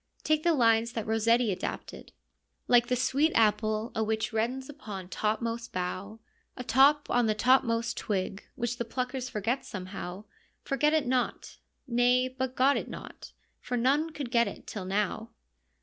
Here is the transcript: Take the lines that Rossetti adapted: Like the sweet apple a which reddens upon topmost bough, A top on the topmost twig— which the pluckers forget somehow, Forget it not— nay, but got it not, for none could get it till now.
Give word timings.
Take 0.23 0.41
the 0.41 0.55
lines 0.55 0.93
that 0.93 1.05
Rossetti 1.05 1.51
adapted: 1.51 2.11
Like 2.67 2.87
the 2.87 2.95
sweet 2.95 3.31
apple 3.35 3.91
a 3.93 4.03
which 4.03 4.33
reddens 4.33 4.67
upon 4.67 5.09
topmost 5.09 5.73
bough, 5.73 6.19
A 6.57 6.63
top 6.63 7.07
on 7.11 7.27
the 7.27 7.35
topmost 7.35 7.97
twig— 7.97 8.43
which 8.55 8.77
the 8.79 8.83
pluckers 8.83 9.29
forget 9.29 9.63
somehow, 9.63 10.23
Forget 10.63 10.93
it 10.93 11.05
not— 11.05 11.59
nay, 11.87 12.27
but 12.27 12.55
got 12.55 12.77
it 12.77 12.87
not, 12.87 13.33
for 13.59 13.77
none 13.77 14.09
could 14.09 14.31
get 14.31 14.47
it 14.47 14.65
till 14.65 14.85
now. 14.85 15.29